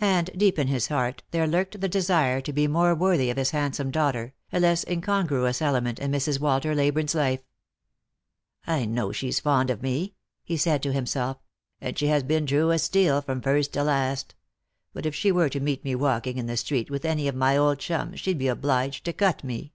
[0.00, 3.50] And deep in his heart there lurked the desire to be more worthy of his
[3.52, 6.40] handsome daughter, a less incongruous element in Mrs.
[6.40, 7.44] Walter Leyburne's life."
[8.76, 11.36] I know she's fond of me," he said to himself,"
[11.80, 14.34] and she has been true as steel from first to last.
[14.92, 17.56] But if she were to meet me walking in the street with any of my
[17.56, 19.74] old chums she'd be obliged to cut me.